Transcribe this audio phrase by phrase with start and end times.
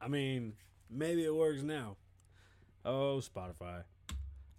[0.00, 0.54] I mean,
[0.90, 1.96] maybe it works now.
[2.84, 3.84] Oh, Spotify.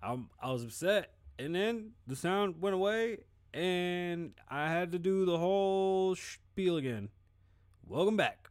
[0.02, 3.20] I'm I was upset, and then the sound went away,
[3.54, 7.10] and I had to do the whole spiel again.
[7.86, 8.50] Welcome back.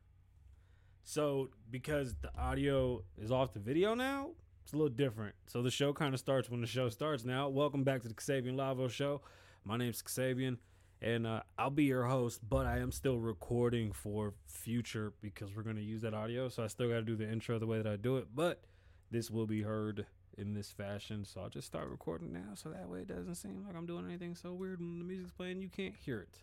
[1.05, 4.31] So, because the audio is off the video now,
[4.65, 5.37] it's a little different.
[5.47, 7.49] So the show kind of starts when the show starts now.
[7.49, 9.21] Welcome back to the Kasabian Lavoe Show.
[9.65, 10.57] My name's Kasabian,
[11.03, 15.63] and uh, I'll be your host, but I am still recording for future because we're
[15.63, 16.49] going to use that audio.
[16.49, 18.63] So I still got to do the intro the way that I do it, but
[19.11, 20.07] this will be heard
[20.39, 21.25] in this fashion.
[21.25, 24.07] So I'll just start recording now so that way it doesn't seem like I'm doing
[24.07, 25.61] anything so weird when the music's playing.
[25.61, 26.39] You can't hear it.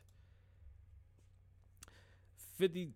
[2.57, 2.89] 50,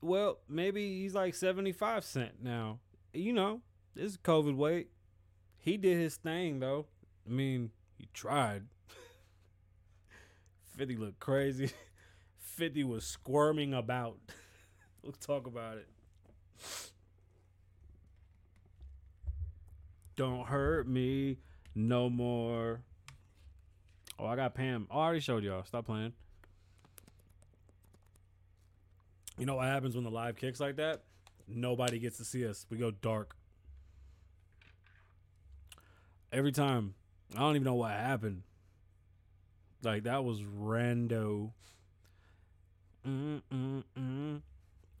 [0.00, 2.80] well, maybe he's like 75 cent now.
[3.12, 3.60] You know,
[3.94, 4.88] this is COVID weight.
[5.58, 6.86] He did his thing though.
[7.26, 8.64] I mean, he tried.
[10.76, 11.70] 50 looked crazy.
[12.38, 14.18] 50 was squirming about.
[15.02, 15.88] we'll talk about it.
[20.16, 21.38] Don't hurt me
[21.74, 22.80] no more.
[24.18, 24.86] Oh, I got Pam.
[24.90, 25.64] Oh, I already showed y'all.
[25.64, 26.14] Stop playing.
[29.38, 31.02] You know what happens when the live kicks like that?
[31.46, 32.64] Nobody gets to see us.
[32.70, 33.36] We go dark.
[36.32, 36.94] Every time.
[37.34, 38.42] I don't even know what happened.
[39.82, 41.52] Like that was rando.
[43.06, 44.40] Mm-mm-mm.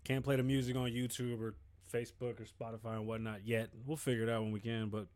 [0.04, 1.54] Can't play the music on YouTube or
[1.92, 3.70] Facebook or Spotify and whatnot yet.
[3.86, 5.06] We'll figure it out when we can, but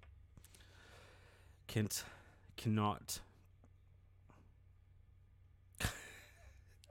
[1.68, 2.02] can't,
[2.56, 3.20] cannot.
[5.82, 5.86] I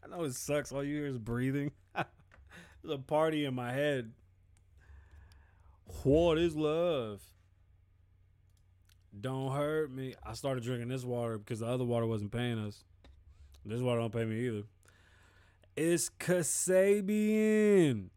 [0.10, 0.72] know it sucks.
[0.72, 1.72] All you hear is breathing.
[1.96, 4.12] There's a party in my head.
[6.04, 7.22] What is love?
[9.20, 10.14] Don't hurt me.
[10.24, 12.84] I started drinking this water because the other water wasn't paying us.
[13.66, 14.64] This water don't pay me either.
[15.76, 18.10] It's Kasabian.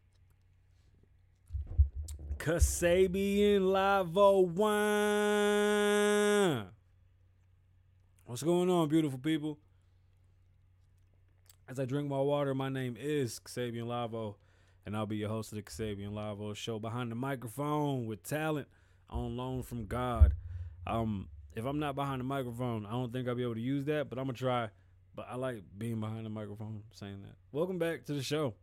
[2.36, 4.66] Kasabian Lavoe Wine.
[8.24, 9.58] What's going on, beautiful people?
[11.68, 14.34] As I drink my water, my name is Kasabian Lavoe,
[14.84, 18.68] and I'll be your host of the Kasabian Lavoe show behind the microphone with talent
[19.08, 20.34] on loan from God.
[20.86, 23.84] Um, if I'm not behind the microphone, I don't think I'll be able to use
[23.86, 24.68] that, but I'm gonna try.
[25.14, 27.34] But I like being behind the microphone saying that.
[27.52, 28.54] Welcome back to the show.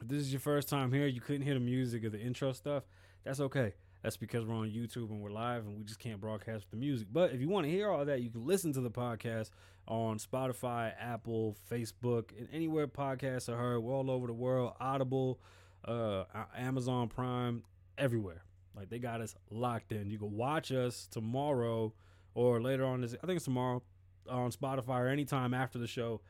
[0.00, 2.52] If this is your first time here, you couldn't hear the music or the intro
[2.52, 2.84] stuff.
[3.24, 3.72] That's okay.
[4.02, 7.08] That's because we're on YouTube and we're live and we just can't broadcast the music.
[7.10, 9.50] But if you want to hear all that, you can listen to the podcast
[9.88, 13.80] on Spotify, Apple, Facebook, and anywhere podcasts are heard.
[13.80, 14.74] We're all over the world.
[14.78, 15.40] Audible,
[15.84, 16.24] uh,
[16.56, 17.64] Amazon Prime,
[17.96, 18.44] everywhere.
[18.76, 20.10] Like they got us locked in.
[20.10, 21.92] You can watch us tomorrow
[22.34, 23.14] or later on this.
[23.22, 23.82] I think it's tomorrow
[24.28, 26.20] on Spotify or anytime after the show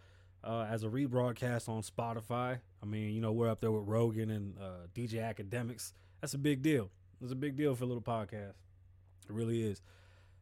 [0.44, 2.58] uh, as a rebroadcast on Spotify.
[2.82, 5.92] I mean, you know, we're up there with Rogan and uh, DJ Akademiks.
[6.20, 6.90] That's a big deal.
[7.20, 8.54] It's a big deal for a little podcast.
[9.28, 9.82] It really is.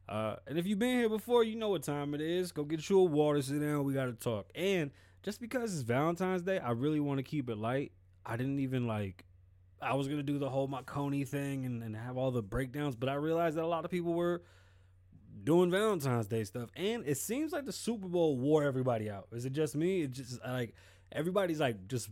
[0.07, 2.51] Uh, and if you've been here before, you know what time it is.
[2.51, 3.83] Go get you a water, sit down.
[3.83, 4.49] We got to talk.
[4.55, 4.91] And
[5.23, 7.91] just because it's Valentine's Day, I really want to keep it light.
[8.25, 9.25] I didn't even like.
[9.81, 13.09] I was gonna do the whole Marconi thing and, and have all the breakdowns, but
[13.09, 14.41] I realized that a lot of people were
[15.43, 19.27] doing Valentine's Day stuff, and it seems like the Super Bowl wore everybody out.
[19.31, 20.01] Is it just me?
[20.01, 20.73] It just like
[21.11, 22.09] everybody's like just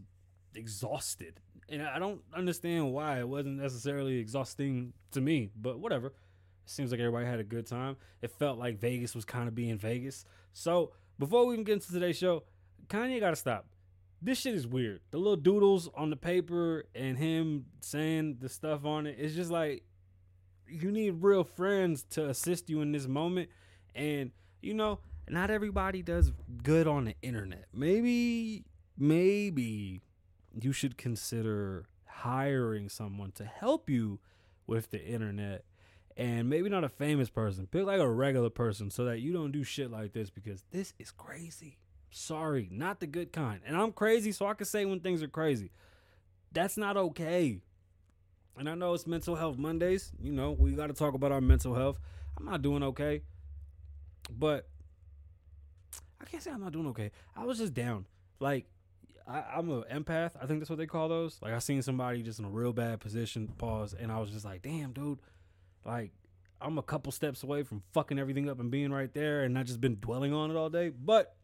[0.54, 1.40] exhausted,
[1.70, 6.08] and I don't understand why it wasn't necessarily exhausting to me, but whatever.
[6.08, 7.96] It seems like everybody had a good time.
[8.22, 10.26] It felt like Vegas was kind of being Vegas.
[10.52, 12.44] So before we can get into today's show,
[12.88, 13.68] Kanye got to stop.
[14.22, 15.02] This shit is weird.
[15.12, 19.18] The little doodles on the paper and him saying the stuff on it.
[19.20, 19.84] It's just like
[20.68, 23.50] you need real friends to assist you in this moment.
[23.94, 24.32] And,
[24.62, 26.32] you know, not everybody does
[26.64, 27.66] good on the internet.
[27.74, 28.66] Maybe,
[28.98, 30.02] maybe
[30.60, 34.20] you should consider hiring someone to help you
[34.68, 35.66] with the internet.
[36.18, 39.52] And maybe not a famous person, pick like a regular person so that you don't
[39.52, 41.78] do shit like this because this is crazy.
[42.10, 43.62] Sorry, not the good kind.
[43.66, 45.72] And I'm crazy, so I can say when things are crazy.
[46.52, 47.60] That's not okay.
[48.58, 50.12] And I know it's mental health Mondays.
[50.22, 52.00] You know, we got to talk about our mental health.
[52.38, 53.22] I'm not doing okay.
[54.30, 54.68] But
[56.22, 57.12] I can't say I'm not doing okay.
[57.36, 58.06] I was just down.
[58.40, 58.66] Like,
[59.28, 60.32] I, I'm an empath.
[60.42, 61.38] I think that's what they call those.
[61.42, 64.46] Like, I seen somebody just in a real bad position, pause, and I was just
[64.46, 65.20] like, damn, dude.
[65.84, 66.12] Like,
[66.62, 69.66] I'm a couple steps away from fucking everything up and being right there and not
[69.66, 70.90] just been dwelling on it all day.
[70.90, 71.36] But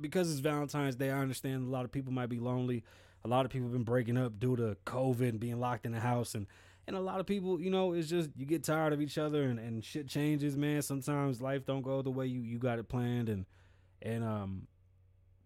[0.00, 2.84] because it's Valentine's Day, I understand a lot of people might be lonely.
[3.24, 5.92] A lot of people have been breaking up due to COVID and being locked in
[5.92, 6.46] the house and
[6.86, 9.44] and a lot of people, you know, it's just you get tired of each other
[9.44, 10.82] and, and shit changes, man.
[10.82, 13.46] Sometimes life don't go the way you, you got it planned and
[14.00, 14.66] and um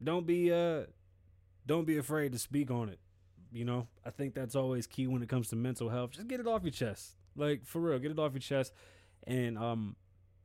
[0.02, 0.84] don't be uh
[1.66, 2.98] don't be afraid to speak on it.
[3.52, 6.12] You know, I think that's always key when it comes to mental health.
[6.12, 7.16] Just get it off your chest.
[7.36, 8.72] Like for real, get it off your chest
[9.26, 9.96] and um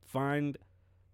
[0.04, 0.58] find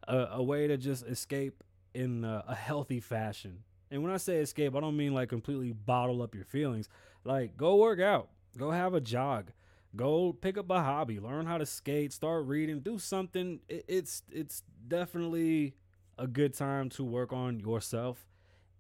[0.08, 1.62] a, a way to just escape
[1.98, 3.64] in a, a healthy fashion.
[3.90, 6.88] And when I say escape, I don't mean like completely bottle up your feelings.
[7.24, 9.50] Like go work out, go have a jog,
[9.96, 13.60] go pick up a hobby, learn how to skate, start reading, do something.
[13.68, 15.74] It, it's it's definitely
[16.16, 18.28] a good time to work on yourself.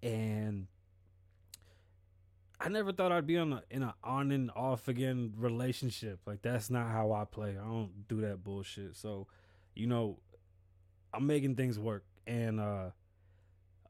[0.00, 0.68] And
[2.60, 6.20] I never thought I'd be on a, in an on and off again relationship.
[6.24, 7.56] Like that's not how I play.
[7.60, 8.94] I don't do that bullshit.
[8.94, 9.26] So,
[9.74, 10.20] you know,
[11.12, 12.04] I'm making things work.
[12.24, 12.90] And uh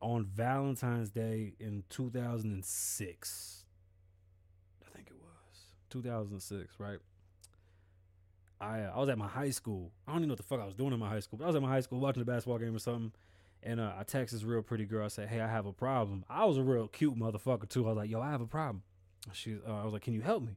[0.00, 3.64] on Valentine's Day in 2006.
[4.87, 6.99] I think it was 2006, right?
[8.61, 9.93] I uh, I was at my high school.
[10.07, 11.45] I don't even know what the fuck I was doing in my high school, but
[11.45, 13.12] I was at my high school watching a basketball game or something.
[13.62, 15.05] And uh, I text this real pretty girl.
[15.05, 17.85] I said, "Hey, I have a problem." I was a real cute motherfucker too.
[17.87, 18.83] I was like, "Yo, I have a problem."
[19.33, 20.57] She, uh, I was like, "Can you help me?"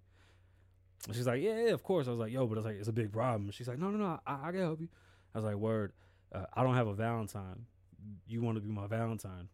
[1.07, 2.87] And she's like, yeah, yeah, of course." I was like, "Yo, but it's like it's
[2.87, 4.89] a big problem." She's like, "No, no, no, I, I can help you."
[5.33, 5.93] I was like, "Word,
[6.31, 7.65] uh, I don't have a Valentine."
[8.27, 9.49] You want to be my Valentine.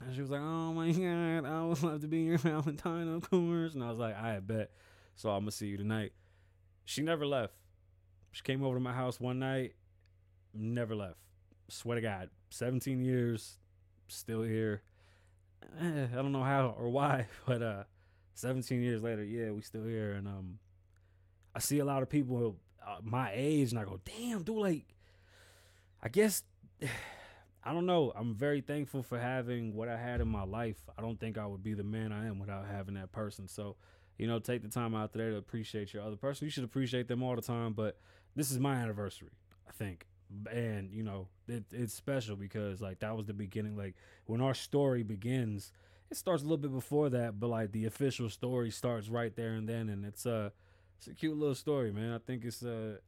[0.00, 3.28] And she was like, oh my God, I would love to be your Valentine, of
[3.28, 3.74] course.
[3.74, 4.70] And I was like, I bet.
[5.14, 6.12] So I'm going to see you tonight.
[6.84, 7.54] She never left.
[8.32, 9.72] She came over to my house one night,
[10.52, 11.16] never left.
[11.68, 13.56] Swear to God, 17 years,
[14.08, 14.82] still here.
[15.80, 17.84] Eh, I don't know how or why, but uh,
[18.34, 20.12] 17 years later, yeah, we still here.
[20.12, 20.58] And um,
[21.54, 22.56] I see a lot of people
[22.86, 24.84] uh, my age, and I go, damn, dude, like,
[26.02, 26.42] I guess
[27.66, 28.12] I don't know.
[28.14, 30.76] I'm very thankful for having what I had in my life.
[30.96, 33.48] I don't think I would be the man I am without having that person.
[33.48, 33.74] So,
[34.18, 36.44] you know, take the time out there to appreciate your other person.
[36.44, 37.98] You should appreciate them all the time, but
[38.36, 39.32] this is my anniversary,
[39.68, 40.06] I think.
[40.48, 43.76] And, you know, it, it's special because, like, that was the beginning.
[43.76, 43.96] Like,
[44.26, 45.72] when our story begins,
[46.08, 49.54] it starts a little bit before that, but, like, the official story starts right there
[49.54, 49.88] and then.
[49.88, 50.50] And it's, uh,
[50.98, 52.12] it's a cute little story, man.
[52.12, 52.98] I think it's, uh,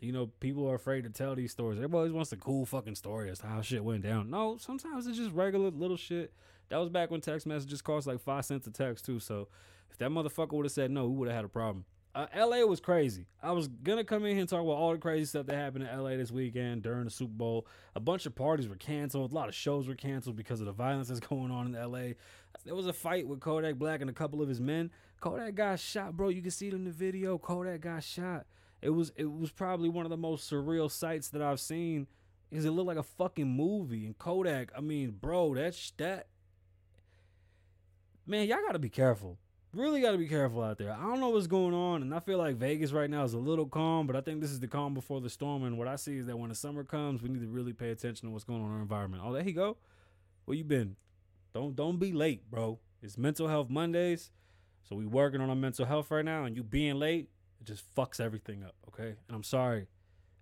[0.00, 1.78] you know, people are afraid to tell these stories.
[1.78, 4.30] Everybody always wants the cool fucking story as to how shit went down.
[4.30, 6.32] No, sometimes it's just regular little shit.
[6.68, 9.20] That was back when text messages cost like five cents a text too.
[9.20, 9.48] So
[9.90, 11.84] if that motherfucker would have said no, we would have had a problem.
[12.14, 13.26] Uh, LA was crazy.
[13.42, 15.86] I was gonna come in here and talk about all the crazy stuff that happened
[15.86, 17.66] in LA this weekend during the Super Bowl.
[17.94, 19.32] A bunch of parties were canceled.
[19.32, 22.14] A lot of shows were canceled because of the violence that's going on in LA.
[22.64, 24.90] There was a fight with Kodak Black and a couple of his men.
[25.20, 26.30] Kodak got shot, bro.
[26.30, 27.36] You can see it in the video.
[27.36, 28.46] Kodak got shot.
[28.82, 32.06] It was it was probably one of the most surreal sights that I've seen.
[32.50, 34.06] Because it looked like a fucking movie.
[34.06, 36.28] And Kodak, I mean, bro, that's that.
[38.24, 39.38] Man, y'all gotta be careful.
[39.72, 40.92] Really gotta be careful out there.
[40.92, 43.38] I don't know what's going on, and I feel like Vegas right now is a
[43.38, 45.64] little calm, but I think this is the calm before the storm.
[45.64, 47.90] And what I see is that when the summer comes, we need to really pay
[47.90, 49.22] attention to what's going on in our environment.
[49.26, 49.76] Oh, there he go.
[50.44, 50.96] Where you been?
[51.52, 52.78] Don't don't be late, bro.
[53.02, 54.30] It's mental health Mondays.
[54.88, 57.28] So we working on our mental health right now, and you being late,
[57.66, 59.16] just fucks everything up, okay?
[59.28, 59.88] And I'm sorry.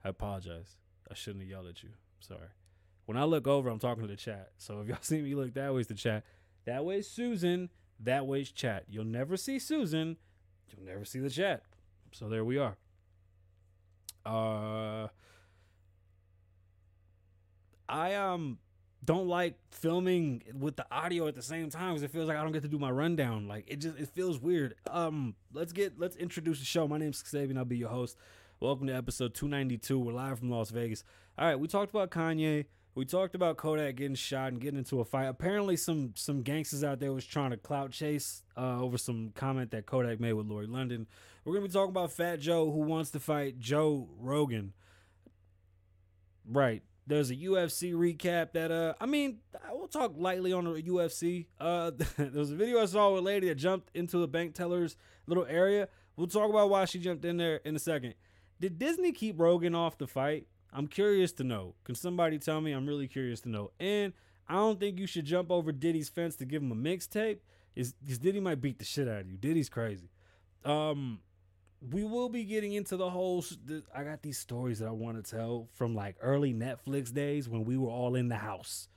[0.05, 0.77] I apologize.
[1.11, 1.89] I shouldn't have yelled at you.
[1.91, 2.49] I'm sorry.
[3.07, 4.51] When I look over, I'm talking to the chat.
[4.59, 6.25] So if y'all see me look that way, it's the chat.
[6.67, 7.71] That way's Susan.
[8.01, 8.85] That way's chat.
[8.89, 10.17] You'll never see Susan.
[10.69, 11.65] You'll never see the chat.
[12.13, 12.77] So there we are.
[14.27, 15.09] Uh,
[17.89, 18.59] I um
[19.05, 22.43] don't like filming with the audio at the same time because it feels like I
[22.43, 23.47] don't get to do my rundown.
[23.47, 24.75] Like it just it feels weird.
[24.91, 26.89] Um, let's get let's introduce the show.
[26.89, 27.59] My name's Xavier.
[27.59, 28.17] I'll be your host.
[28.61, 29.99] Welcome to episode 292.
[29.99, 31.05] We're live from Las Vegas.
[31.37, 32.67] All right, we talked about Kanye.
[32.95, 35.27] We talked about Kodak getting shot and getting into a fight.
[35.27, 39.73] Apparently, some some gangsters out there was trying to clout chase uh, over some comment
[39.73, 41.07] that Kodak made with Lauren London.
[41.45, 44.73] We're gonna be talking about Fat Joe who wants to fight Joe Rogan.
[46.47, 50.83] Right, there's a UFC recap that uh I mean I will talk lightly on the
[50.83, 51.47] UFC.
[51.61, 54.55] Uh there was a video I saw with a lady that jumped into the bank
[54.55, 54.97] teller's
[55.27, 58.15] little area We'll talk about why she jumped in there in a second.
[58.61, 60.47] Did Disney keep Rogan off the fight?
[60.73, 61.75] I'm curious to know.
[61.85, 62.73] Can somebody tell me?
[62.73, 63.73] I'm really curious to know.
[63.81, 64.13] And
[64.49, 67.39] I don't think you should jump over Diddy's fence to give him a mixtape.
[67.75, 69.37] Is because Diddy might beat the shit out of you.
[69.37, 70.09] Diddy's crazy.
[70.65, 71.19] Um,
[71.91, 73.45] we will be getting into the whole.
[73.95, 77.65] I got these stories that I want to tell from like early Netflix days when
[77.65, 78.89] we were all in the house,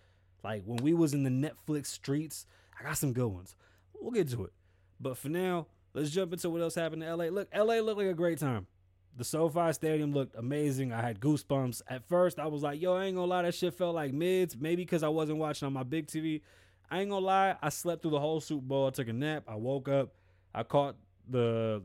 [0.44, 2.46] like when we was in the Netflix streets.
[2.80, 3.56] I got some good ones.
[4.00, 4.54] We'll get to it.
[5.00, 7.26] But for now, let's jump into what else happened in LA.
[7.26, 8.68] Look, LA looked like a great time.
[9.16, 10.94] The SoFi Stadium looked amazing.
[10.94, 11.82] I had goosebumps.
[11.88, 14.56] At first, I was like, yo, I ain't gonna lie, that shit felt like mids.
[14.56, 16.42] Maybe because I wasn't watching on my big TV.
[16.90, 18.88] I ain't gonna lie, I slept through the whole Super Bowl.
[18.88, 19.44] I took a nap.
[19.48, 20.14] I woke up.
[20.54, 20.96] I caught
[21.28, 21.82] the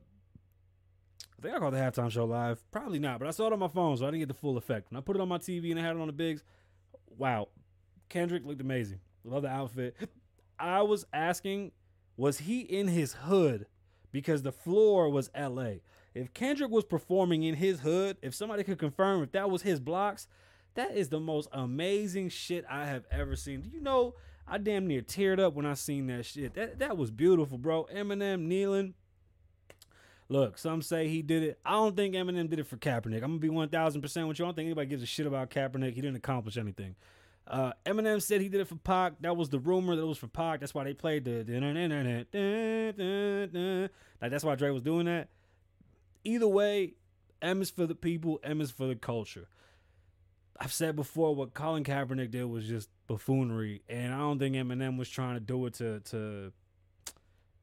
[1.39, 2.63] I think I caught the halftime show live.
[2.71, 4.57] Probably not, but I saw it on my phone, so I didn't get the full
[4.57, 4.91] effect.
[4.91, 6.43] When I put it on my TV and I had it on the bigs,
[7.17, 7.49] wow.
[8.09, 9.01] Kendrick looked amazing.
[9.25, 9.97] Love the outfit.
[10.59, 11.73] I was asking,
[12.17, 13.67] was he in his hood?
[14.11, 15.77] Because the floor was LA.
[16.15, 19.81] If Kendrick was performing in his hood, if somebody could confirm if that was his
[19.81, 20.29] blocks,
[20.75, 23.63] that is the most amazing shit I have ever seen.
[23.63, 24.15] Do you know
[24.47, 26.55] I damn near teared up when I seen that shit.
[26.55, 27.87] That that was beautiful, bro.
[27.95, 28.95] Eminem kneeling.
[30.33, 31.59] Look, some say he did it.
[31.63, 33.17] I don't think Eminem did it for Kaepernick.
[33.17, 34.47] I'm gonna be one thousand percent with you.
[34.47, 35.93] I don't think anybody gives a shit about Kaepernick.
[35.93, 36.95] He didn't accomplish anything.
[37.47, 39.13] Uh, Eminem said he did it for Pac.
[39.21, 40.61] That was the rumor that it was for Pac.
[40.61, 41.45] That's why they played the
[44.23, 44.31] like.
[44.31, 45.29] That's why Dre was doing that.
[46.25, 46.95] Either way,
[47.43, 48.41] M is for the people.
[48.43, 49.49] M is for the culture.
[50.59, 54.97] I've said before what Colin Kaepernick did was just buffoonery, and I don't think Eminem
[54.97, 56.53] was trying to do it to to.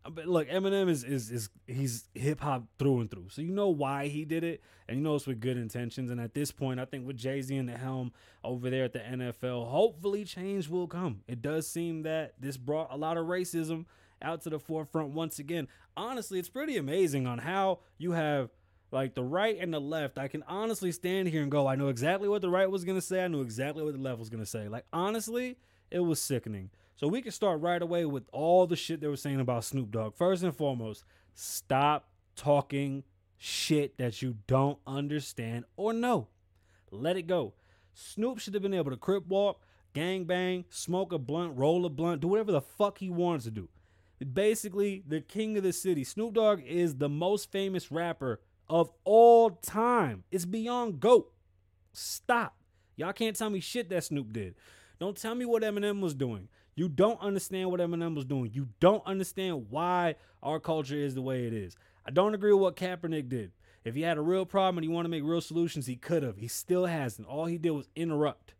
[0.10, 3.70] But look, Eminem is is is he's hip hop through and through, so you know
[3.70, 6.12] why he did it, and you know it's with good intentions.
[6.12, 8.12] And at this point, I think with Jay Z in the helm
[8.44, 11.22] over there at the NFL, hopefully change will come.
[11.28, 13.86] It does seem that this brought a lot of racism
[14.22, 15.68] out to the forefront once again.
[15.96, 18.50] Honestly, it's pretty amazing on how you have
[18.92, 21.90] like the right and the left, I can honestly stand here and go, I know
[21.90, 23.24] exactly what the right was going to say.
[23.24, 24.68] I knew exactly what the left was going to say.
[24.68, 25.58] Like, honestly,
[25.92, 26.72] it was sickening.
[27.00, 29.90] So we can start right away with all the shit they were saying about Snoop
[29.90, 30.18] Dogg.
[30.18, 33.06] First and foremost, stop talking
[33.38, 36.28] shit that you don't understand or know.
[36.92, 37.54] Let it go.
[37.94, 39.62] Snoop should have been able to crip walk,
[39.94, 43.52] gang bang, smoke a blunt, roll a blunt, do whatever the fuck he wants to
[43.52, 43.70] do.
[44.34, 46.04] Basically, the king of the city.
[46.04, 50.26] Snoop Dogg is the most famous rapper of all time.
[50.32, 51.32] It's beyond GOAT.
[51.94, 52.58] Stop.
[52.98, 54.56] Y'all can't tell me shit that Snoop did.
[55.00, 56.50] Don't tell me what Eminem was doing.
[56.80, 58.52] You don't understand what Eminem was doing.
[58.54, 61.76] You don't understand why our culture is the way it is.
[62.06, 63.52] I don't agree with what Kaepernick did.
[63.84, 66.24] If he had a real problem and he wanted to make real solutions, he could
[66.24, 66.38] have.
[66.38, 67.28] He still hasn't.
[67.28, 68.54] All he did was interrupt.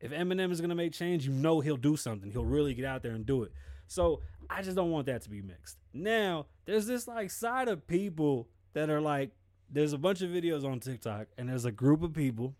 [0.00, 2.30] If Eminem is going to make change, you know he'll do something.
[2.30, 3.50] He'll really get out there and do it.
[3.88, 5.76] So I just don't want that to be mixed.
[5.92, 9.32] Now, there's this like side of people that are like,
[9.68, 12.54] there's a bunch of videos on TikTok, and there's a group of people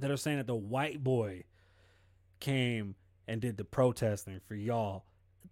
[0.00, 1.44] that are saying that the white boy
[2.40, 2.96] came
[3.28, 5.04] and did the protesting for y'all.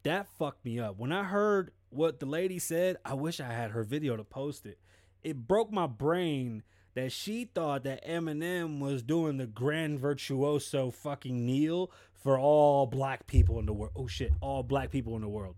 [0.02, 0.99] That fucked me up.
[0.99, 4.66] When I heard what the lady said, I wish I had her video to post
[4.66, 4.78] it.
[5.23, 6.62] It broke my brain
[6.95, 13.26] that she thought that Eminem was doing the grand virtuoso fucking kneel for all black
[13.26, 13.92] people in the world.
[13.95, 15.56] Oh shit, all black people in the world.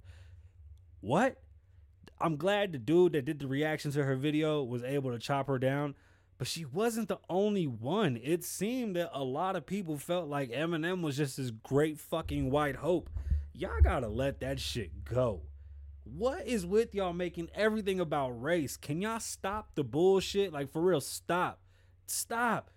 [1.00, 1.40] What?
[2.20, 5.46] I'm glad the dude that did the reaction to her video was able to chop
[5.46, 5.94] her down,
[6.38, 8.18] but she wasn't the only one.
[8.22, 12.50] It seemed that a lot of people felt like Eminem was just this great fucking
[12.50, 13.10] white hope.
[13.52, 15.42] Y'all gotta let that shit go.
[16.04, 18.76] What is with y'all making everything about race?
[18.76, 20.52] Can y'all stop the bullshit?
[20.52, 21.60] Like, for real, stop.
[22.06, 22.70] Stop.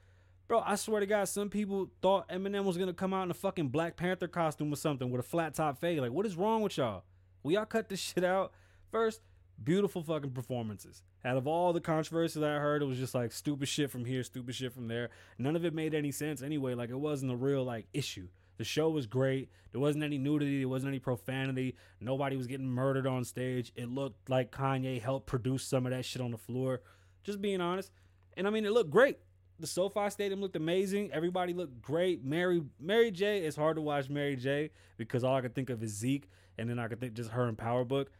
[0.47, 3.35] Bro, I swear to God, some people thought Eminem was gonna come out in a
[3.35, 5.99] fucking Black Panther costume or something with a flat top fade.
[5.99, 7.03] Like, what is wrong with y'all?
[7.43, 8.51] Will y'all cut this shit out?
[8.91, 9.21] First,
[9.63, 11.03] beautiful fucking performances.
[11.23, 14.05] Out of all the controversy that I heard, it was just like stupid shit from
[14.05, 15.09] here, stupid shit from there.
[15.37, 16.73] None of it made any sense anyway.
[16.73, 18.27] Like it wasn't a real like issue.
[18.57, 19.49] The show was great.
[19.71, 20.59] There wasn't any nudity.
[20.59, 21.75] There wasn't any profanity.
[21.99, 23.71] Nobody was getting murdered on stage.
[23.75, 26.81] It looked like Kanye helped produce some of that shit on the floor.
[27.23, 27.91] Just being honest.
[28.37, 29.17] And I mean, it looked great.
[29.59, 31.11] The SoFi Stadium looked amazing.
[31.11, 32.23] Everybody looked great.
[32.23, 33.39] Mary Mary J.
[33.39, 34.71] It's hard to watch Mary J.
[34.97, 37.47] because all I could think of is Zeke, and then I could think just her
[37.47, 38.11] and Power Book.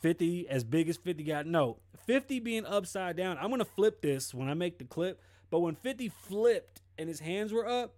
[0.00, 4.34] 50 as big as 50 got no 50 being upside down i'm gonna flip this
[4.34, 7.94] when i make the clip but when 50 flipped and his hands were up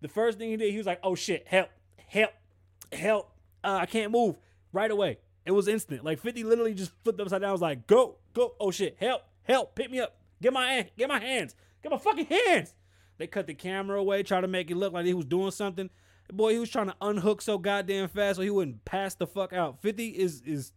[0.00, 1.70] the first thing he did he was like oh shit help
[2.06, 2.32] help
[2.92, 3.32] help
[3.64, 4.38] uh, i can't move
[4.72, 7.86] right away it was instant like 50 literally just flipped upside down I was like
[7.86, 11.90] go go oh shit help help pick me up get my get my hands get
[11.90, 12.74] my fucking hands.
[13.18, 15.88] They cut the camera away try to make it look like he was doing something
[16.32, 19.52] boy he was trying to unhook so goddamn fast so he wouldn't pass the fuck
[19.52, 20.72] out 50 is is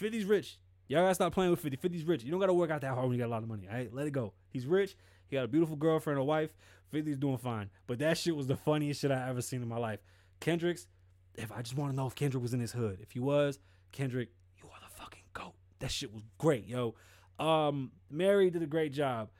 [0.00, 0.58] 50's rich.
[0.88, 1.76] Y'all gotta stop playing with 50.
[1.76, 2.22] 50's rich.
[2.22, 3.66] You don't gotta work out that hard when you got a lot of money.
[3.68, 4.32] All right, let it go.
[4.50, 4.96] He's rich.
[5.28, 6.54] He got a beautiful girlfriend, a wife.
[6.92, 7.70] 50's doing fine.
[7.86, 10.00] But that shit was the funniest shit I ever seen in my life.
[10.40, 10.86] Kendrick's,
[11.34, 12.98] if I just want to know if Kendrick was in his hood.
[13.00, 13.58] If he was,
[13.92, 14.28] Kendrick,
[14.58, 15.54] you are the fucking goat.
[15.80, 16.94] That shit was great, yo.
[17.38, 19.30] Um, Mary did a great job.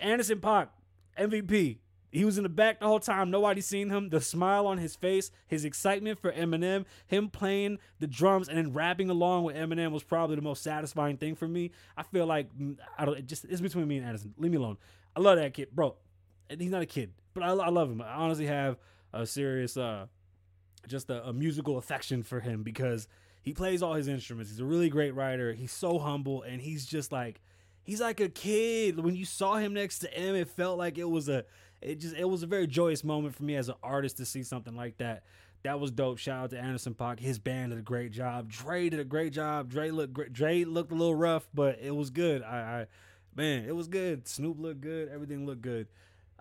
[0.00, 0.68] Anderson .Paak,
[1.18, 1.78] MVP.
[2.12, 3.30] He was in the back the whole time.
[3.30, 4.10] Nobody seen him.
[4.10, 8.74] The smile on his face, his excitement for Eminem, him playing the drums and then
[8.74, 11.70] rapping along with Eminem was probably the most satisfying thing for me.
[11.96, 13.16] I feel like mm, I don't.
[13.16, 14.34] It just it's between me and Addison.
[14.36, 14.76] Leave me alone.
[15.16, 15.96] I love that kid, bro.
[16.50, 18.02] He's not a kid, but I, I love him.
[18.02, 18.76] I honestly have
[19.14, 20.06] a serious, uh,
[20.86, 23.08] just a, a musical affection for him because
[23.40, 24.50] he plays all his instruments.
[24.50, 25.54] He's a really great writer.
[25.54, 27.40] He's so humble and he's just like
[27.82, 29.00] he's like a kid.
[29.00, 31.44] When you saw him next to him, it felt like it was a
[31.82, 34.42] it just it was a very joyous moment for me as an artist to see
[34.42, 35.24] something like that.
[35.64, 36.18] That was dope.
[36.18, 37.20] Shout out to Anderson .Paak.
[37.20, 38.48] His band did a great job.
[38.48, 39.70] Dre did a great job.
[39.70, 40.32] Dre looked great.
[40.32, 42.42] Dre looked a little rough, but it was good.
[42.42, 42.86] I, I
[43.34, 44.26] man, it was good.
[44.26, 45.08] Snoop looked good.
[45.08, 45.86] Everything looked good.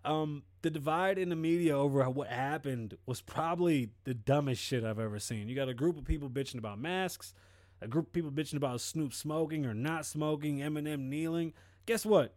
[0.03, 4.99] Um, the divide in the media over what happened was probably the dumbest shit I've
[4.99, 5.47] ever seen.
[5.47, 7.35] You got a group of people bitching about masks,
[7.81, 11.53] a group of people bitching about Snoop smoking or not smoking, Eminem kneeling.
[11.85, 12.33] Guess what?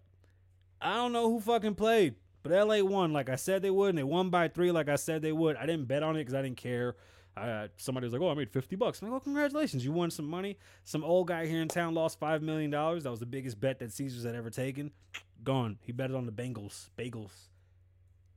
[0.81, 2.17] I don't know who fucking played.
[2.45, 4.97] But LA won like I said they would, and they won by three like I
[4.97, 5.57] said they would.
[5.57, 6.95] I didn't bet on it because I didn't care.
[7.37, 10.11] Uh, somebody was like, "Oh, I made fifty bucks." I'm like, "Oh, congratulations, you won
[10.11, 13.05] some money." Some old guy here in town lost five million dollars.
[13.05, 14.93] That was the biggest bet that Caesars had ever taken.
[15.43, 15.79] Gone.
[15.83, 16.91] He betted on the Bengals.
[16.97, 17.49] Bagels.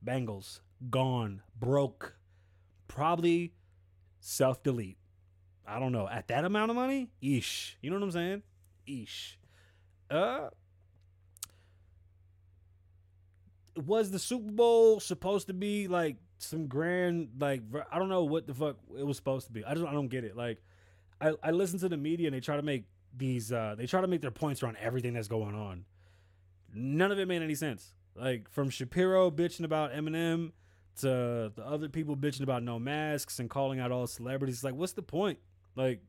[0.04, 0.60] Bengals.
[0.90, 1.42] Gone.
[1.58, 2.16] Broke.
[2.88, 3.52] Probably
[4.20, 4.98] self delete.
[5.66, 6.08] I don't know.
[6.08, 7.76] At that amount of money, ish.
[7.82, 8.42] You know what I'm saying?
[8.86, 9.38] Ish.
[10.10, 10.48] Uh,
[13.86, 18.46] was the Super Bowl supposed to be like some grand like I don't know what
[18.46, 19.64] the fuck it was supposed to be.
[19.64, 20.36] I just I don't get it.
[20.36, 20.62] Like
[21.20, 22.84] I I listen to the media and they try to make
[23.16, 25.84] these uh they try to make their points around everything that's going on.
[26.74, 27.94] None of it made any sense.
[28.14, 30.52] Like from Shapiro bitching about Eminem
[31.00, 34.62] to the other people bitching about no masks and calling out all celebrities.
[34.62, 35.38] Like what's the point?
[35.76, 36.00] Like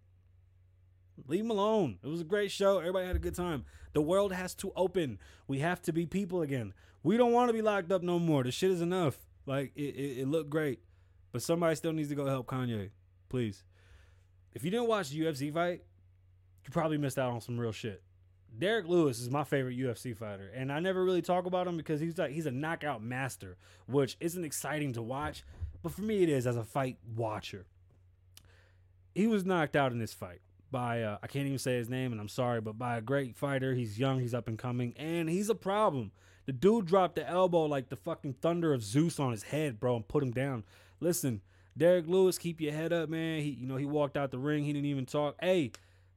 [1.27, 1.99] Leave them alone.
[2.03, 2.79] It was a great show.
[2.79, 3.65] Everybody had a good time.
[3.93, 5.19] The world has to open.
[5.47, 6.73] We have to be people again.
[7.03, 8.43] We don't want to be locked up no more.
[8.43, 9.17] The shit is enough.
[9.45, 10.79] Like it, it, it looked great,
[11.31, 12.91] but somebody still needs to go help Kanye,
[13.29, 13.63] please.
[14.53, 15.83] If you didn't watch the UFC fight,
[16.63, 18.03] you probably missed out on some real shit.
[18.57, 21.99] Derrick Lewis is my favorite UFC fighter, and I never really talk about him because
[21.99, 25.43] he's like he's a knockout master, which isn't exciting to watch,
[25.81, 27.65] but for me it is as a fight watcher.
[29.13, 32.21] He was knocked out in this fight by I can't even say his name, and
[32.21, 33.73] I'm sorry, but by a great fighter.
[33.73, 36.11] He's young, he's up and coming, and he's a problem.
[36.45, 39.95] The dude dropped the elbow like the fucking thunder of Zeus on his head, bro,
[39.95, 40.63] and put him down.
[40.99, 41.41] Listen,
[41.77, 43.41] Derrick Lewis, keep your head up, man.
[43.41, 44.65] He, you know, he walked out the ring.
[44.65, 45.35] He didn't even talk.
[45.41, 45.71] Hey,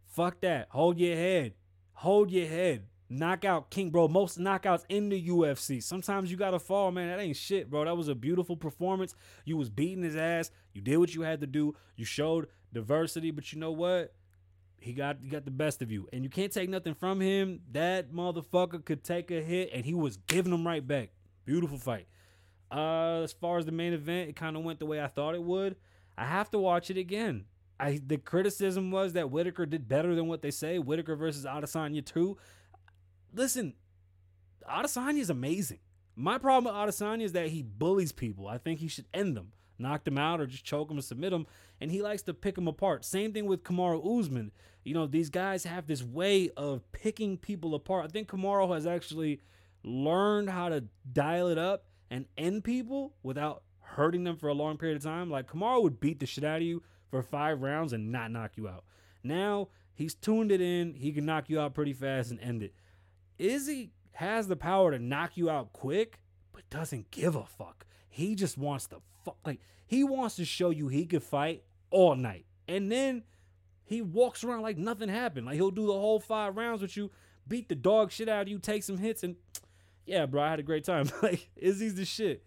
[0.06, 0.68] fuck that.
[0.70, 1.54] Hold your head.
[1.94, 2.86] Hold your head.
[3.08, 4.08] Knockout king, bro.
[4.08, 5.82] Most knockouts in the UFC.
[5.82, 7.08] Sometimes you gotta fall, man.
[7.08, 7.84] That ain't shit, bro.
[7.84, 9.14] That was a beautiful performance.
[9.44, 10.50] You was beating his ass.
[10.72, 11.76] You did what you had to do.
[11.94, 14.14] You showed diversity, but you know what?
[14.82, 17.60] He got he got the best of you, and you can't take nothing from him.
[17.70, 21.10] That motherfucker could take a hit, and he was giving them right back.
[21.44, 22.08] Beautiful fight.
[22.70, 25.34] Uh, as far as the main event, it kind of went the way I thought
[25.34, 25.76] it would.
[26.18, 27.44] I have to watch it again.
[27.78, 30.78] I the criticism was that Whittaker did better than what they say.
[30.78, 32.36] Whittaker versus Adesanya too.
[33.32, 33.74] Listen,
[34.68, 35.78] Adesanya is amazing.
[36.16, 38.48] My problem with Adesanya is that he bullies people.
[38.48, 41.30] I think he should end them knock them out or just choke them and submit
[41.30, 41.46] them.
[41.80, 43.04] And he likes to pick them apart.
[43.04, 44.52] Same thing with Kamaru Usman.
[44.84, 48.04] You know, these guys have this way of picking people apart.
[48.04, 49.40] I think Kamaru has actually
[49.84, 54.78] learned how to dial it up and end people without hurting them for a long
[54.78, 55.30] period of time.
[55.30, 58.52] Like Kamaru would beat the shit out of you for five rounds and not knock
[58.56, 58.84] you out.
[59.22, 60.94] Now he's tuned it in.
[60.94, 62.74] He can knock you out pretty fast and end it.
[63.38, 66.20] Izzy has the power to knock you out quick,
[66.52, 67.86] but doesn't give a fuck.
[68.08, 69.36] He just wants to fuck.
[69.44, 73.24] Like he wants to show you he could fight all night, and then
[73.84, 75.46] he walks around like nothing happened.
[75.46, 77.10] Like he'll do the whole five rounds with you,
[77.46, 79.36] beat the dog shit out of you, take some hits, and
[80.06, 81.10] yeah, bro, I had a great time.
[81.22, 82.44] like Izzy's the shit.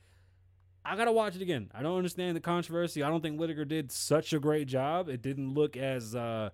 [0.84, 1.72] I gotta watch it again.
[1.74, 3.02] I don't understand the controversy.
[3.02, 5.10] I don't think Whittaker did such a great job.
[5.10, 6.50] It didn't look as uh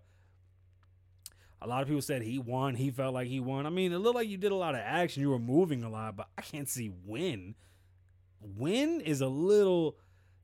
[1.64, 2.74] a lot of people said he won.
[2.74, 3.68] He felt like he won.
[3.68, 5.22] I mean, it looked like you did a lot of action.
[5.22, 7.54] You were moving a lot, but I can't see win
[8.42, 9.98] win is a little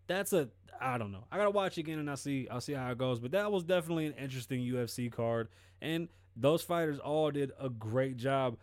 [0.08, 1.26] that's a I don't know.
[1.32, 3.20] I gotta watch again and I'll see I'll see how it goes.
[3.20, 5.50] But that was definitely an interesting UFC card.
[5.82, 8.58] And those fighters all did a great job.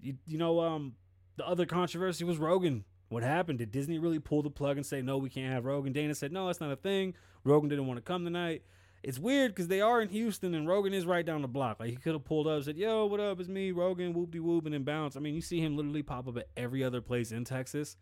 [0.00, 0.94] You, you know, um
[1.36, 2.84] the other controversy was Rogan.
[3.08, 3.58] What happened?
[3.58, 5.92] Did Disney really pull the plug and say no, we can't have Rogan?
[5.92, 7.14] Dana said no, that's not a thing.
[7.44, 8.62] Rogan didn't want to come tonight.
[9.02, 11.80] it's weird because they are in Houston and Rogan is right down the block.
[11.80, 13.40] Like he could have pulled up, and said, "Yo, what up?
[13.40, 15.16] It's me, Rogan." Whoop de whoop, and then bounce.
[15.16, 17.96] I mean, you see him literally pop up at every other place in Texas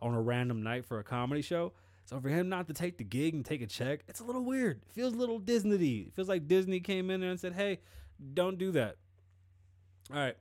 [0.00, 1.72] on a random night for a comedy show.
[2.10, 4.42] So for him not to take the gig and take a check, it's a little
[4.44, 4.80] weird.
[4.82, 5.98] It feels a little Disney.
[6.08, 7.78] It feels like Disney came in there and said, "Hey,
[8.34, 8.96] don't do that."
[10.12, 10.36] All right.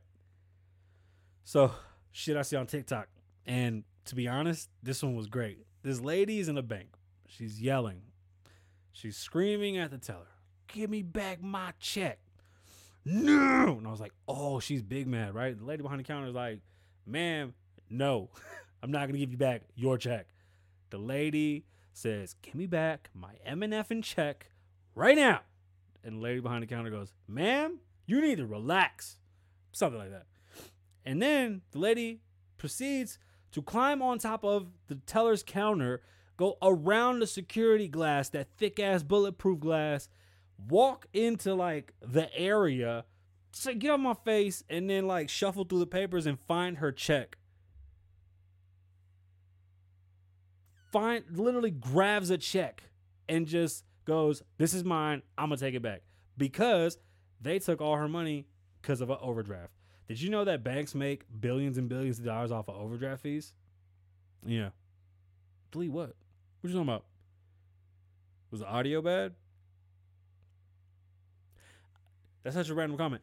[1.43, 1.71] So
[2.11, 3.07] shit I see on TikTok,
[3.45, 5.59] and to be honest, this one was great.
[5.83, 6.89] This lady is in a bank.
[7.27, 8.01] She's yelling.
[8.91, 10.25] She's screaming at the teller,
[10.69, 12.17] Give me back my check.
[13.05, 13.75] No.
[13.77, 15.55] And I was like, Oh, she's big mad, right?
[15.55, 16.61] The lady behind the counter is like,
[17.05, 17.53] Ma'am,
[17.91, 18.31] no,
[18.81, 20.25] I'm not to give you back your check.
[20.89, 24.51] The lady says, Give me back my M&F and check
[24.95, 25.41] right now.
[26.03, 29.17] And the lady behind the counter goes, Ma'am, you need to relax.
[29.71, 30.25] Something like that.
[31.05, 32.21] And then the lady
[32.57, 33.19] proceeds
[33.51, 36.01] to climb on top of the teller's counter,
[36.37, 40.09] go around the security glass, that thick ass bulletproof glass,
[40.67, 43.05] walk into like the area,
[43.51, 46.91] say, get on my face, and then like shuffle through the papers and find her
[46.91, 47.37] check.
[50.91, 52.83] Find literally grabs a check
[53.27, 55.21] and just goes, This is mine.
[55.37, 56.01] I'm gonna take it back.
[56.37, 56.97] Because
[57.41, 58.47] they took all her money
[58.81, 59.73] because of an overdraft.
[60.07, 63.53] Did you know that banks make billions and billions of dollars off of overdraft fees?
[64.45, 64.69] Yeah.
[65.71, 66.15] Delete what?
[66.61, 67.05] What you talking about?
[68.51, 69.35] Was the audio bad?
[72.43, 73.21] That's such a random comment.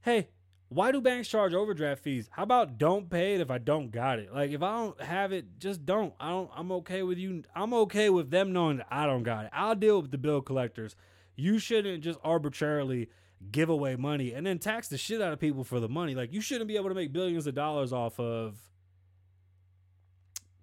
[0.00, 0.28] Hey,
[0.68, 2.28] why do banks charge overdraft fees?
[2.32, 4.32] How about don't pay it if I don't got it?
[4.34, 6.14] Like if I don't have it, just don't.
[6.18, 7.42] I don't I'm okay with you.
[7.54, 9.50] I'm okay with them knowing that I don't got it.
[9.52, 10.96] I'll deal with the bill collectors.
[11.36, 13.08] You shouldn't just arbitrarily
[13.50, 16.14] give away money and then tax the shit out of people for the money.
[16.14, 18.56] Like you shouldn't be able to make billions of dollars off of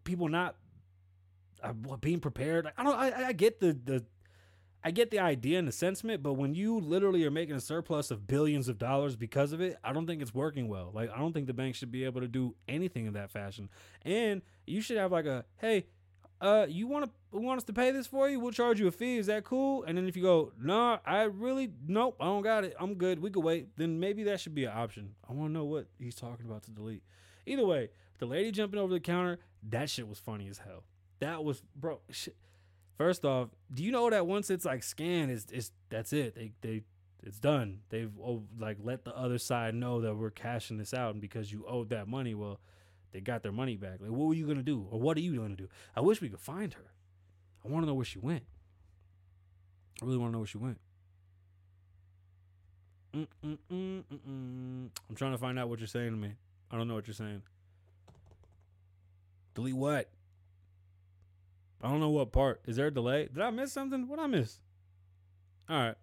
[0.04, 0.56] people not
[1.64, 2.66] uh, being prepared.
[2.66, 2.96] Like, I don't.
[2.96, 4.06] I, I get the the.
[4.84, 8.10] I get the idea and the sentiment, but when you literally are making a surplus
[8.10, 10.92] of billions of dollars because of it, I don't think it's working well.
[10.94, 13.70] Like I don't think the bank should be able to do anything in that fashion.
[14.04, 15.86] And you should have like a, hey,
[16.42, 18.40] uh, you want to want us to pay this for you?
[18.40, 19.18] We'll charge you a fee.
[19.18, 19.84] Is that cool?
[19.84, 22.76] And then if you go, no, nah, I really nope, I don't got it.
[22.80, 23.20] I'm good.
[23.20, 23.78] We could wait.
[23.78, 25.14] Then maybe that should be an option.
[25.30, 27.04] I want to know what he's talking about to delete.
[27.46, 29.40] Either way, the lady jumping over the counter,
[29.70, 30.84] that shit was funny as hell.
[31.20, 32.00] That was bro.
[32.10, 32.36] Shit.
[32.98, 36.36] First off, do you know that once it's like scanned, is it's that's it.
[36.36, 36.84] They they
[37.24, 37.80] it's done.
[37.90, 41.52] They've oh, like let the other side know that we're cashing this out, and because
[41.52, 42.60] you owed that money, well
[43.12, 44.00] they got their money back.
[44.00, 45.68] Like, what were you gonna do, or what are you gonna do?
[45.96, 46.92] I wish we could find her.
[47.66, 48.44] I want to know where she went.
[50.02, 50.80] I really want to know where she went.
[53.14, 54.90] Mm-mm-mm-mm-mm.
[55.10, 56.34] I'm trying to find out what you're saying to me.
[56.72, 57.42] I don't know what you're saying.
[59.54, 60.10] Delete what?
[61.84, 62.62] I don't know what part.
[62.66, 63.28] Is there a delay?
[63.34, 64.08] Did I miss something?
[64.08, 64.60] What I miss?
[65.70, 65.96] All right.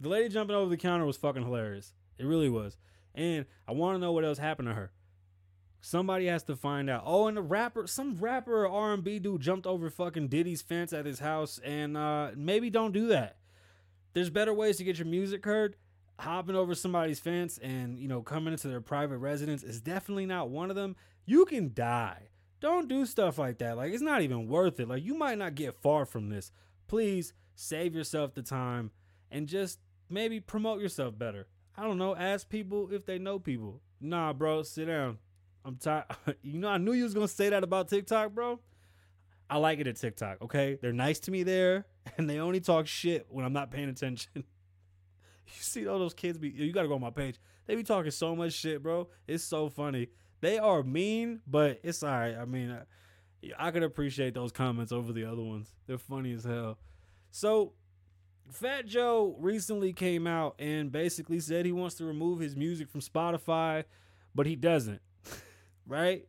[0.00, 1.92] The lady jumping over the counter was fucking hilarious.
[2.18, 2.76] It really was.
[3.14, 4.92] And I want to know what else happened to her.
[5.80, 7.02] Somebody has to find out.
[7.06, 11.06] Oh, and the rapper, some rapper or R&B dude jumped over fucking Diddy's fence at
[11.06, 13.36] his house, and uh, maybe don't do that.
[14.12, 15.76] There's better ways to get your music heard.
[16.18, 20.48] Hopping over somebody's fence and you know coming into their private residence is definitely not
[20.48, 20.96] one of them.
[21.26, 22.28] You can die.
[22.60, 23.76] Don't do stuff like that.
[23.76, 24.88] Like it's not even worth it.
[24.88, 26.50] Like you might not get far from this.
[26.86, 28.90] Please save yourself the time
[29.30, 31.46] and just maybe promote yourself better.
[31.76, 32.16] I don't know.
[32.16, 33.80] Ask people if they know people.
[34.00, 35.18] Nah, bro, sit down.
[35.64, 36.04] I'm tired.
[36.42, 38.60] you know, I knew you was gonna say that about TikTok, bro.
[39.48, 40.42] I like it at TikTok.
[40.42, 41.86] Okay, they're nice to me there,
[42.18, 44.30] and they only talk shit when I'm not paying attention.
[44.36, 44.42] you
[45.60, 46.48] see all those kids be.
[46.48, 47.38] You gotta go on my page.
[47.66, 49.08] They be talking so much shit, bro.
[49.26, 50.08] It's so funny.
[50.40, 52.36] They are mean, but it's alright.
[52.36, 55.68] I mean, I, I could appreciate those comments over the other ones.
[55.86, 56.78] They're funny as hell.
[57.30, 57.72] So,
[58.50, 63.00] Fat Joe recently came out and basically said he wants to remove his music from
[63.00, 63.84] Spotify,
[64.34, 65.00] but he doesn't
[65.86, 66.26] right?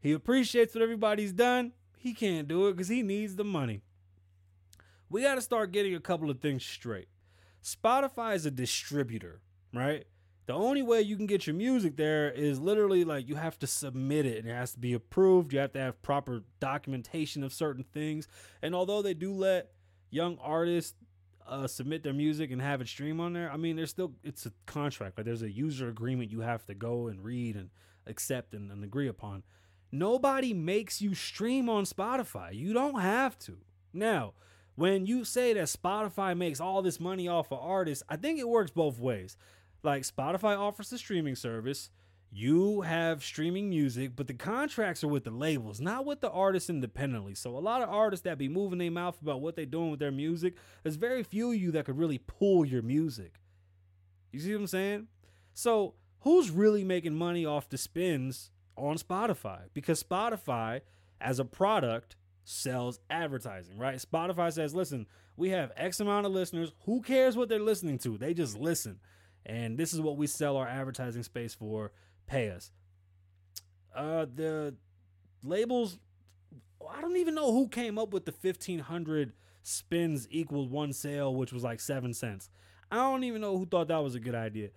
[0.00, 1.72] He appreciates what everybody's done.
[1.96, 3.82] He can't do it because he needs the money.
[5.08, 7.08] We got to start getting a couple of things straight.
[7.62, 9.40] Spotify is a distributor,
[9.72, 10.04] right?
[10.46, 13.66] The only way you can get your music there is literally like you have to
[13.66, 15.52] submit it and it has to be approved.
[15.52, 18.26] You have to have proper documentation of certain things.
[18.60, 19.70] And although they do let
[20.10, 20.94] young artists
[21.46, 24.44] uh, submit their music and have it stream on there, I mean, there's still it's
[24.44, 25.16] a contract.
[25.16, 27.70] Like there's a user agreement you have to go and read and
[28.06, 29.44] accept and, and agree upon.
[29.92, 32.54] Nobody makes you stream on Spotify.
[32.54, 33.58] You don't have to.
[33.92, 34.32] Now,
[34.74, 38.48] when you say that Spotify makes all this money off of artists, I think it
[38.48, 39.36] works both ways.
[39.82, 41.90] Like Spotify offers the streaming service,
[42.30, 46.70] you have streaming music, but the contracts are with the labels, not with the artists
[46.70, 47.34] independently.
[47.34, 50.00] So a lot of artists that be moving their mouth about what they're doing with
[50.00, 53.40] their music, there's very few of you that could really pull your music.
[54.32, 55.08] You see what I'm saying?
[55.52, 59.64] So who's really making money off the spins on Spotify?
[59.74, 60.80] Because Spotify,
[61.20, 63.98] as a product, sells advertising, right?
[63.98, 66.72] Spotify says, listen, we have X amount of listeners.
[66.86, 68.16] Who cares what they're listening to?
[68.16, 69.00] They just listen.
[69.44, 71.92] And this is what we sell our advertising space for
[72.26, 72.70] pay us.
[73.94, 74.74] Uh, the
[75.44, 75.98] labels,
[76.88, 81.52] I don't even know who came up with the 1500 spins equals one sale, which
[81.52, 82.50] was like seven cents.
[82.90, 84.70] I don't even know who thought that was a good idea.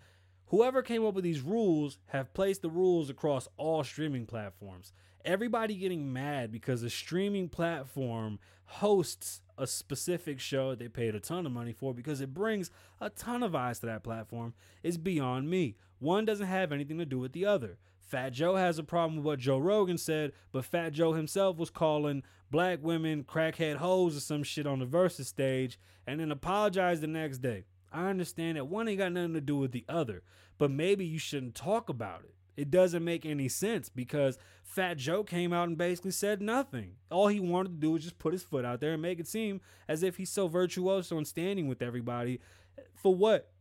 [0.47, 4.93] Whoever came up with these rules have placed the rules across all streaming platforms.
[5.23, 11.45] Everybody getting mad because a streaming platform hosts a specific show they paid a ton
[11.45, 15.49] of money for because it brings a ton of eyes to that platform is beyond
[15.49, 15.75] me.
[15.99, 17.77] One doesn't have anything to do with the other.
[17.99, 21.71] Fat Joe has a problem with what Joe Rogan said, but Fat Joe himself was
[21.71, 27.01] calling black women crackhead hoes or some shit on the versus stage and then apologized
[27.01, 27.65] the next day.
[27.91, 30.21] I understand that one ain't got nothing to do with the other,
[30.57, 32.34] but maybe you shouldn't talk about it.
[32.57, 36.95] It doesn't make any sense because Fat Joe came out and basically said nothing.
[37.11, 39.27] All he wanted to do was just put his foot out there and make it
[39.27, 42.39] seem as if he's so virtuoso and standing with everybody.
[42.95, 43.51] For what?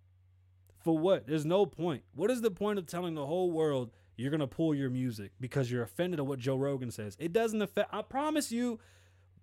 [0.82, 1.26] For what?
[1.26, 2.02] There's no point.
[2.14, 5.32] What is the point of telling the whole world you're going to pull your music
[5.40, 7.16] because you're offended at what Joe Rogan says?
[7.18, 8.78] It doesn't affect, I promise you,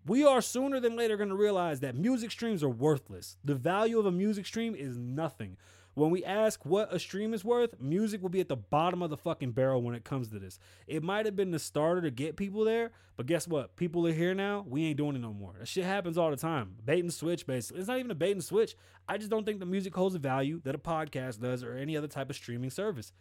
[0.06, 3.38] we are sooner than later going to realize that music streams are worthless.
[3.44, 5.58] The value of a music stream is nothing.
[5.93, 9.10] When we ask what a stream is worth, music will be at the bottom of
[9.10, 10.58] the fucking barrel when it comes to this.
[10.88, 13.75] It might have been the starter to get people there, but guess what?
[13.75, 14.65] People are here now.
[14.67, 15.54] We ain't doing it no more.
[15.60, 16.75] That shit happens all the time.
[16.86, 17.82] Bait and switch, basically.
[17.82, 18.75] It's not even a bait and switch.
[19.10, 21.97] I just don't think the music holds the value that a podcast does or any
[21.97, 23.12] other type of streaming service.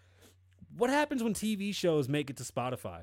[0.77, 3.03] What happens when TV shows make it to Spotify?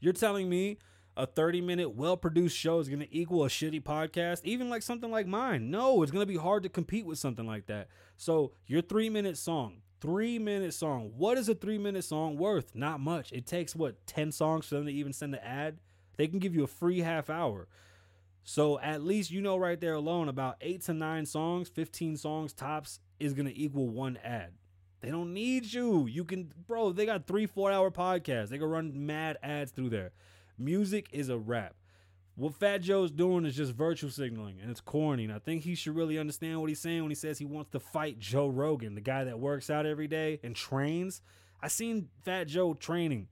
[0.00, 0.78] You're telling me
[1.16, 4.82] a 30 minute well produced show is going to equal a shitty podcast, even like
[4.82, 5.70] something like mine.
[5.70, 7.88] No, it's going to be hard to compete with something like that.
[8.16, 12.74] So, your three minute song, three minute song, what is a three minute song worth?
[12.74, 13.32] Not much.
[13.32, 15.78] It takes what, 10 songs for them to even send an ad?
[16.16, 17.68] They can give you a free half hour.
[18.42, 22.52] So, at least you know right there alone about eight to nine songs, 15 songs
[22.52, 24.52] tops is going to equal one ad.
[25.00, 26.06] They don't need you.
[26.06, 28.48] You can, bro, they got three, four hour podcasts.
[28.48, 30.12] They can run mad ads through there.
[30.60, 31.74] Music is a wrap.
[32.36, 35.24] What Fat Joe's doing is just virtual signaling and it's corny.
[35.24, 37.70] And I think he should really understand what he's saying when he says he wants
[37.72, 41.22] to fight Joe Rogan, the guy that works out every day and trains.
[41.60, 43.28] I seen Fat Joe training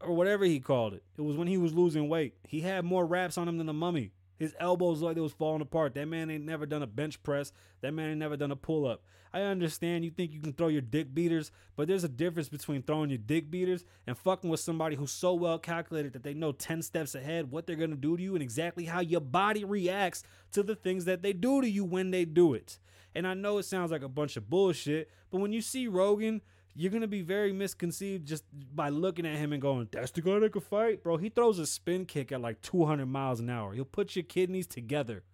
[0.00, 1.02] or whatever he called it.
[1.18, 2.34] It was when he was losing weight.
[2.46, 4.12] He had more wraps on him than a mummy.
[4.40, 5.94] His elbows like they was falling apart.
[5.94, 7.52] That man ain't never done a bench press.
[7.82, 9.02] That man ain't never done a pull up.
[9.34, 12.82] I understand you think you can throw your dick beaters, but there's a difference between
[12.82, 16.52] throwing your dick beaters and fucking with somebody who's so well calculated that they know
[16.52, 20.22] 10 steps ahead what they're gonna do to you and exactly how your body reacts
[20.52, 22.78] to the things that they do to you when they do it.
[23.14, 26.40] And I know it sounds like a bunch of bullshit, but when you see Rogan,
[26.74, 30.38] you're gonna be very misconceived just by looking at him and going, "That's the guy
[30.38, 33.72] that fight, bro." He throws a spin kick at like 200 miles an hour.
[33.72, 35.24] He'll put your kidneys together,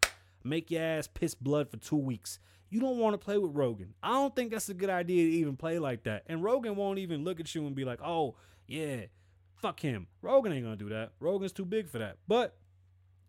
[0.43, 2.39] make your ass piss blood for two weeks.
[2.69, 3.95] You don't want to play with Rogan.
[4.03, 6.25] I don't think that's a good idea to even play like that.
[6.27, 9.07] And Rogan won't even look at you and be like, "Oh, yeah,
[9.55, 11.13] fuck him." Rogan ain't gonna do that.
[11.21, 12.19] Rogan's too big for that.
[12.27, 12.57] But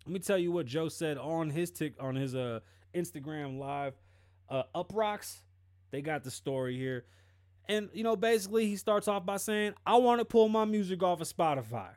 [0.06, 2.62] let me tell you what Joe said on his tick on his uh
[2.96, 3.94] Instagram live.
[4.50, 5.42] Uh, Uproxx,
[5.92, 7.06] they got the story here.
[7.70, 11.04] And, you know, basically he starts off by saying, I want to pull my music
[11.04, 11.90] off of Spotify.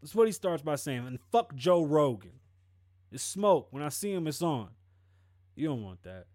[0.00, 1.06] That's what he starts by saying.
[1.06, 2.40] And fuck Joe Rogan.
[3.12, 3.68] It's smoke.
[3.70, 4.70] When I see him, it's on.
[5.54, 6.26] You don't want that.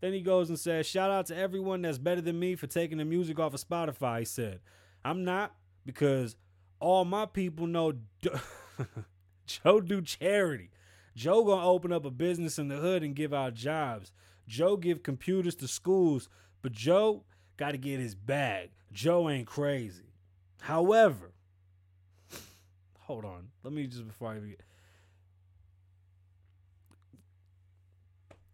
[0.00, 2.98] Then he goes and says, Shout out to everyone that's better than me for taking
[2.98, 4.20] the music off of Spotify.
[4.20, 4.60] He said,
[5.04, 5.54] I'm not
[5.86, 6.34] because
[6.80, 7.92] all my people know
[9.46, 10.70] Joe do charity.
[11.14, 14.10] Joe gonna open up a business in the hood and give out jobs.
[14.48, 16.28] Joe give computers to schools,
[16.62, 17.24] but Joe
[17.62, 18.70] got to get his bag.
[18.92, 20.16] Joe ain't crazy.
[20.62, 21.32] However,
[22.98, 23.50] hold on.
[23.62, 24.60] Let me just before I even get.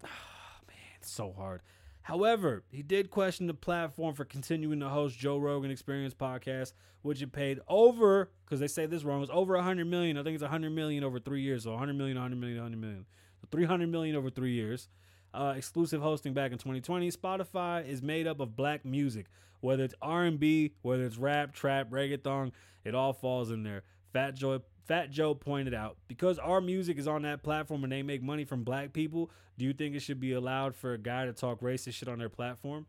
[0.04, 0.08] Oh,
[0.68, 1.62] man, it's so hard.
[2.02, 7.22] However, he did question the platform for continuing to host Joe Rogan Experience podcast, which
[7.22, 9.22] it paid over because they say this wrong.
[9.22, 10.18] It's over 100 million.
[10.18, 11.64] I think it's 100 million over three years.
[11.64, 13.06] So 100 million, 100 million, 100 million.
[13.40, 14.90] So 300 million over three years
[15.34, 17.10] uh, exclusive hosting back in 2020.
[17.10, 19.26] Spotify is made up of black music,
[19.60, 22.52] whether it's R&B, whether it's rap, trap, reggaeton,
[22.84, 23.82] it all falls in there.
[24.12, 28.02] Fat Joe Fat Joe pointed out because our music is on that platform and they
[28.02, 29.30] make money from black people.
[29.58, 32.18] Do you think it should be allowed for a guy to talk racist shit on
[32.18, 32.86] their platform?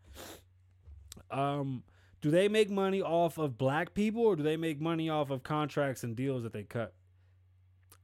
[1.30, 1.84] Um,
[2.22, 5.44] Do they make money off of black people or do they make money off of
[5.44, 6.94] contracts and deals that they cut?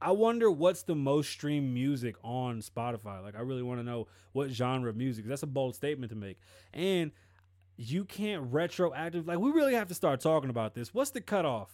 [0.00, 3.22] I wonder what's the most streamed music on Spotify.
[3.22, 5.26] Like, I really want to know what genre of music.
[5.26, 6.38] That's a bold statement to make.
[6.74, 7.12] And
[7.76, 9.26] you can't retroactive.
[9.26, 10.92] Like, we really have to start talking about this.
[10.92, 11.70] What's the cutoff?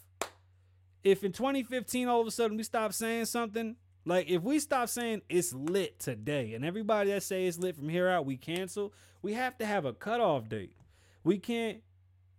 [1.02, 4.88] If in 2015 all of a sudden we stop saying something, like if we stop
[4.88, 8.92] saying it's lit today, and everybody that say it's lit from here out we cancel,
[9.20, 10.76] we have to have a cutoff date.
[11.24, 11.82] We can't.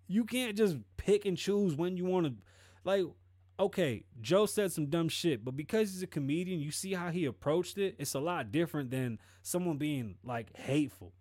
[0.07, 2.33] You can't just pick and choose when you want to.
[2.83, 3.05] Like
[3.59, 7.25] okay, Joe said some dumb shit, but because he's a comedian, you see how he
[7.25, 7.95] approached it.
[7.99, 11.13] It's a lot different than someone being like hateful.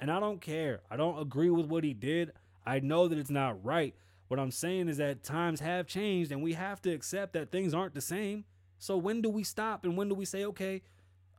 [0.00, 0.80] And I don't care.
[0.90, 2.32] I don't agree with what he did.
[2.66, 3.94] I know that it's not right.
[4.28, 7.74] What I'm saying is that times have changed and we have to accept that things
[7.74, 8.44] aren't the same.
[8.78, 10.82] So when do we stop and when do we say, okay,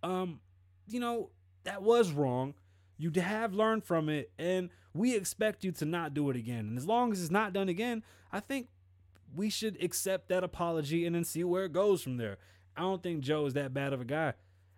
[0.03, 0.39] um,
[0.87, 1.29] you know,
[1.63, 2.55] that was wrong.
[2.97, 6.67] You have learned from it and we expect you to not do it again.
[6.67, 8.67] And as long as it's not done again, I think
[9.35, 12.37] we should accept that apology and then see where it goes from there.
[12.75, 14.33] I don't think Joe is that bad of a guy.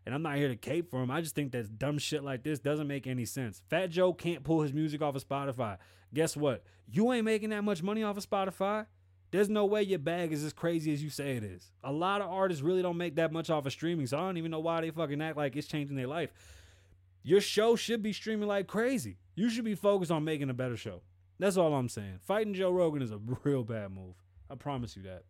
[0.05, 1.11] And I'm not here to cape for him.
[1.11, 3.61] I just think that dumb shit like this doesn't make any sense.
[3.69, 5.77] Fat Joe can't pull his music off of Spotify.
[6.13, 6.63] Guess what?
[6.89, 8.87] You ain't making that much money off of Spotify.
[9.29, 11.71] There's no way your bag is as crazy as you say it is.
[11.83, 14.37] A lot of artists really don't make that much off of streaming, so I don't
[14.37, 16.31] even know why they fucking act like it's changing their life.
[17.23, 19.17] Your show should be streaming like crazy.
[19.35, 21.01] You should be focused on making a better show.
[21.39, 22.19] That's all I'm saying.
[22.21, 24.15] Fighting Joe Rogan is a real bad move.
[24.51, 25.23] I promise you that.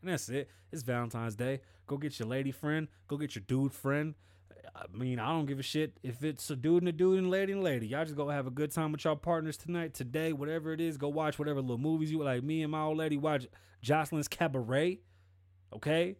[0.00, 0.48] And that's it.
[0.72, 1.60] It's Valentine's Day.
[1.86, 2.88] Go get your lady friend.
[3.08, 4.14] Go get your dude friend.
[4.74, 7.30] I mean, I don't give a shit if it's a dude and a dude and
[7.30, 7.86] lady and lady.
[7.88, 10.96] Y'all just go have a good time with y'all partners tonight, today, whatever it is.
[10.96, 12.42] Go watch whatever little movies you like.
[12.42, 13.46] Me and my old lady watch
[13.82, 15.00] Jocelyn's Cabaret.
[15.72, 16.16] Okay?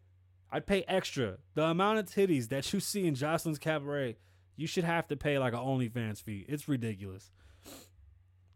[0.50, 1.38] I'd pay extra.
[1.54, 4.16] The amount of titties that you see in Jocelyn's Cabaret,
[4.56, 6.46] you should have to pay like an OnlyFans fee.
[6.48, 7.30] It's ridiculous.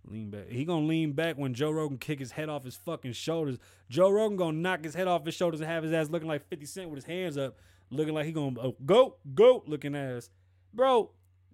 [0.08, 0.48] Lean back.
[0.48, 3.58] He gonna lean back when Joe Rogan kick his head off his fucking shoulders.
[3.88, 6.48] Joe Rogan gonna knock his head off his shoulders and have his ass looking like
[6.48, 7.58] 50 Cent with his hands up,
[7.90, 10.30] looking like he gonna oh, go, go looking ass.
[10.72, 11.10] Bro,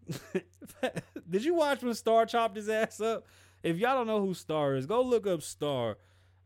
[1.31, 3.27] did you watch when Star chopped his ass up?
[3.63, 5.99] If y'all don't know who Star is, go look up Star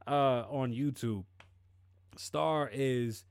[0.07, 1.25] uh, on YouTube.
[2.17, 3.25] Star is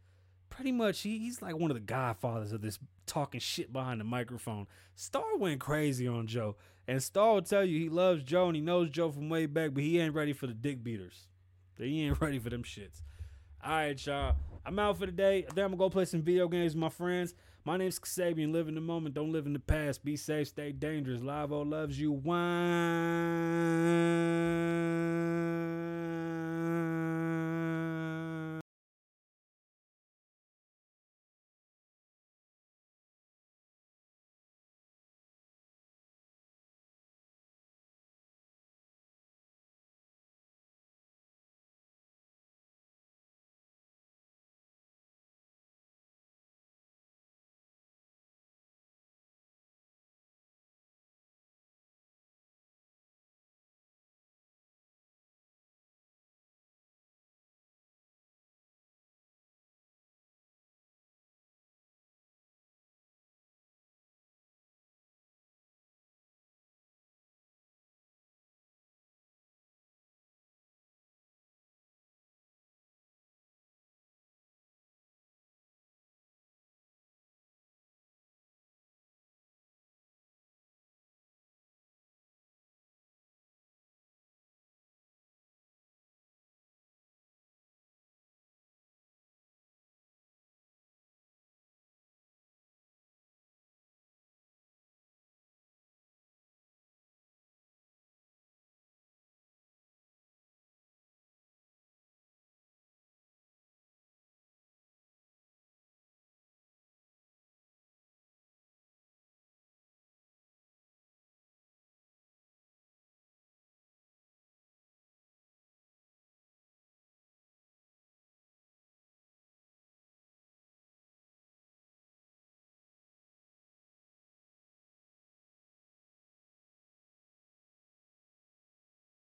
[0.50, 4.06] pretty much he, he's like one of the godfathers of this talking shit behind the
[4.06, 4.68] microphone.
[4.96, 6.56] Star went crazy on Joe.
[6.90, 9.76] And Star will tell you he loves Joe and he knows Joe from way back,
[9.76, 11.28] but he ain't ready for the dick beaters.
[11.78, 13.04] He ain't ready for them shits.
[13.64, 14.36] All right, y'all.
[14.66, 15.46] I'm out for the day.
[15.54, 17.36] Then I'm gonna go play some video games with my friends.
[17.64, 18.52] My name's Kasabian.
[18.52, 19.14] Live in the moment.
[19.14, 20.04] Don't live in the past.
[20.04, 20.48] Be safe.
[20.48, 21.22] Stay dangerous.
[21.22, 22.12] Lavoe loves you.
[22.12, 22.40] Wine.